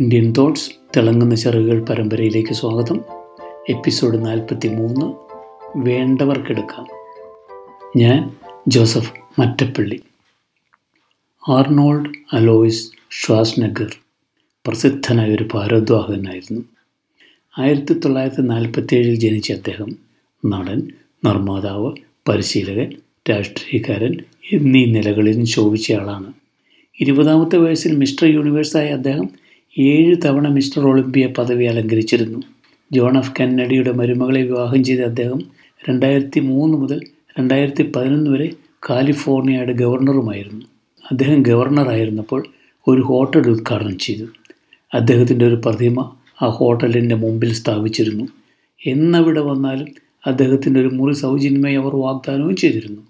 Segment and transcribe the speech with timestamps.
[0.00, 3.00] Indian thoughts തിളങ്ങുന്ന ചെറുകൾ പരമ്പരയിലേക്ക് സ്വാഗതം.
[3.68, 5.14] എപ്പിസോഡ് നാൽപ്പത്തി മൂന്ന്
[5.76, 6.86] വേണ്ടവർക്കെടുക്കാം.
[7.96, 8.36] ഞാൻ
[8.68, 10.00] Joseph Mattappally.
[11.48, 13.96] Arnold Alois Schwarzenegger
[14.66, 16.60] പ്രസിദ്ധനായ ഒരു ഭാരദ്വാഹകനായിരുന്നു.
[17.58, 19.96] ആയിരത്തി തൊള്ളായിരത്തി നാൽപ്പത്തി ഏഴിൽ ജനിച്ച അദ്ദേഹം
[20.46, 20.88] നടൻ
[21.24, 21.96] നിർമ്മാതാവ്
[22.28, 22.92] പരിശീലകൻ
[23.30, 24.14] രാഷ്ട്രീയക്കാരൻ
[24.52, 26.32] എന്നീ നിലകളിലും ശോഭിച്ചയാളാണ്.
[27.00, 29.47] ഇരുപതാമത്തെ വയസ്സിൽ മിസ്റ്റർ യൂണിവേഴ്സായ അദ്ദേഹം
[29.80, 32.38] ഏഴ് തവണ മിസ്റ്റർ ഒളിമ്പിയ പദവി അലങ്കരിച്ചിരുന്നു.
[32.92, 35.40] ജോൺ എഫ് കന്നഡിയുടെ മരുമകളെ വിവാഹം ചെയ്ത അദ്ദേഹം
[35.88, 37.00] രണ്ടായിരത്തി മൂന്ന് മുതൽ
[37.38, 38.50] രണ്ടായിരത്തി പതിനൊന്ന് വരെ
[38.90, 40.64] കാലിഫോർണിയയുടെ ഗവർണറുമായിരുന്നു.
[41.10, 42.46] അദ്ദേഹം ഗവർണറായിരുന്നപ്പോൾ
[42.88, 44.26] ഒരു ഹോട്ടൽ ഉദ്ഘാടനം ചെയ്തു.
[44.94, 46.10] അദ്ദേഹത്തിന്റെ ഒരു പ്രതിമ
[46.42, 48.28] ആ ഹോട്ടലിന്റെ മുമ്പിൽ സ്ഥാപിച്ചിരുന്നു.
[48.86, 49.88] എന്നവിടെ വന്നാലും
[50.26, 53.02] അദ്ദേഹത്തിന്റെ ഒരു മുറി സൗജന്യമായി അവർ വാഗ്ദാനവും ചെയ്തിരുന്നു.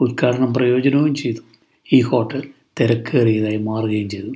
[0.00, 1.42] ഉദ്ഘാടനം പ്രയോജനവും ചെയ്തു.
[1.92, 2.42] ഈ ഹോട്ടൽ
[2.80, 4.32] തിരക്കേറിയതായി മാറുകയും ചെയ്തു.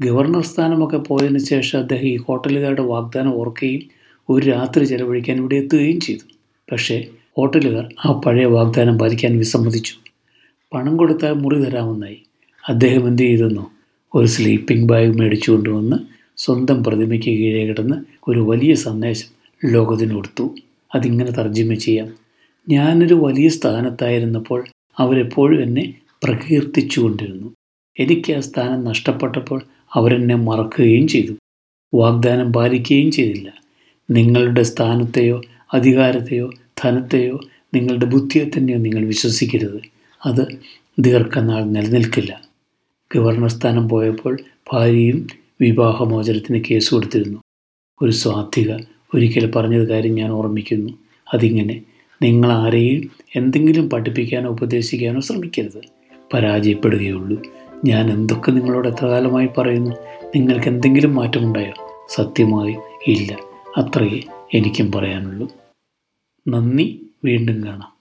[0.00, 3.82] ഗവർണർ സ്ഥാനമൊക്കെ പോയതിന് ശേഷം അദ്ദേഹം ഈ ഹോട്ടലുകാരുടെ വാഗ്ദാനം ഓർക്കുകയും
[4.30, 6.24] ഒരു രാത്രി ചെലവഴിക്കാൻ ഇവിടെ എത്തുകയും ചെയ്തു.
[6.72, 6.96] പക്ഷേ
[7.36, 9.94] ഹോട്ടലുകാർ ആ പഴയ വാഗ്ദാനം പാലിക്കാൻ വിസമ്മതിച്ചു.
[10.74, 12.22] പണം കൊടുത്താൽ മുറി തരാമെന്നായി
[12.68, 13.70] അദ്ദേഹം എന്ത് ചെയ്തെന്നോ
[14.14, 15.96] ഒരു സ്ലീപ്പിംഗ് ബാഗ് മേടിച്ചു കൊണ്ടുവന്ന്
[16.36, 17.96] സ്വന്തം പ്രതിമയ്ക്ക് കീഴേ കിടന്ന്
[18.28, 19.30] ഒരു വലിയ സന്ദേശം
[19.64, 20.56] ലോകത്തിന് കൊടുത്തു.
[20.94, 22.08] അതിങ്ങനെ തർജമ ചെയ്യാം.
[22.68, 24.64] ഞാനൊരു വലിയ സ്ഥാനത്തായിരുന്നപ്പോൾ
[24.98, 27.48] അവരെപ്പോഴും എന്നെ പ്രകീർത്തിച്ചു കൊണ്ടിരുന്നു
[28.00, 29.62] എനിക്ക് ആ സ്ഥാനം നഷ്ടപ്പെട്ടപ്പോൾ
[29.94, 31.32] അവരെന്നെ മറക്കുകയും ചെയ്തു.
[31.94, 33.52] വാഗ്ദാനം പാലിക്കുകയും ചെയ്തില്ല.
[34.10, 36.50] നിങ്ങളുടെ സ്ഥാനത്തെയോ അധികാരത്തെയോ
[36.84, 37.40] ധനത്തെയോ
[37.74, 39.80] നിങ്ങളുടെ ബുദ്ധിയെ തന്നെയോ നിങ്ങൾ വിശ്വസിക്കരുത്.
[40.26, 40.46] അത്
[40.98, 42.42] ദീർഘനാൾ നിലനിൽക്കില്ല.
[43.14, 44.38] ഗവർണർ സ്ഥാനം പോയപ്പോൾ
[44.72, 45.26] ഭാര്യയും
[45.60, 47.38] വിവാഹമോചനത്തിന് കേസ് കൊടുത്തിരുന്നു.
[48.02, 48.76] ഒരു സ്വാധിക
[49.14, 50.92] ഒരിക്കൽ പറഞ്ഞത് കാര്യം ഞാൻ ഓർമ്മിക്കുന്നു.
[51.34, 51.82] അതിങ്ങനെ
[52.22, 55.82] നിങ്ങൾ ആരെയും എന്തെങ്കിലും പഠിപ്പിക്കാനോ ഉപദേശിക്കാനോ ശ്രമിക്കരുത്.
[56.34, 57.42] പരാജയപ്പെടുകയുള്ളൂ.
[57.84, 59.90] ഞാൻ എന്തൊക്കെ നിങ്ങളോട് എത്ര കാലമായി പറയുന്നു?
[60.36, 62.06] നിങ്ങൾക്ക് എന്തെങ്കിലും മാറ്റമുണ്ടായോ?
[62.08, 62.76] സത്യമായി
[63.06, 63.36] ഇല്ല.
[63.76, 64.22] അത്രയേ
[64.54, 65.48] എനിക്കും പറയാനുള്ളൂ.
[66.48, 67.10] നന്ദി.
[67.24, 67.97] വീണ്ടും കാണാം.